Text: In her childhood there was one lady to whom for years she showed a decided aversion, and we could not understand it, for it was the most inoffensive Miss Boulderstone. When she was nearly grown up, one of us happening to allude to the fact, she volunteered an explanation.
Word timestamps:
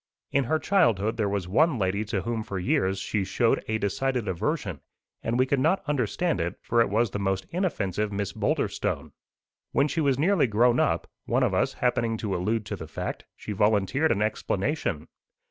In 0.31 0.45
her 0.45 0.57
childhood 0.57 1.17
there 1.17 1.29
was 1.29 1.47
one 1.47 1.77
lady 1.77 2.03
to 2.05 2.21
whom 2.23 2.41
for 2.41 2.57
years 2.57 2.97
she 2.97 3.23
showed 3.23 3.63
a 3.67 3.77
decided 3.77 4.27
aversion, 4.27 4.81
and 5.21 5.37
we 5.37 5.45
could 5.45 5.59
not 5.59 5.83
understand 5.85 6.41
it, 6.41 6.55
for 6.59 6.81
it 6.81 6.89
was 6.89 7.11
the 7.11 7.19
most 7.19 7.45
inoffensive 7.51 8.11
Miss 8.11 8.33
Boulderstone. 8.33 9.11
When 9.73 9.87
she 9.87 10.01
was 10.01 10.17
nearly 10.17 10.47
grown 10.47 10.79
up, 10.79 11.05
one 11.25 11.43
of 11.43 11.53
us 11.53 11.73
happening 11.73 12.17
to 12.17 12.35
allude 12.35 12.65
to 12.65 12.75
the 12.75 12.87
fact, 12.87 13.25
she 13.35 13.51
volunteered 13.51 14.11
an 14.11 14.23
explanation. 14.23 15.07